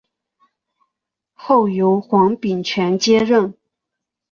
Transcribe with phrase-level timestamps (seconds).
[1.35, 3.53] 后由黄秉权接任。